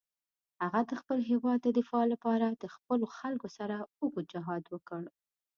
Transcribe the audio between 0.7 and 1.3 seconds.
د خپل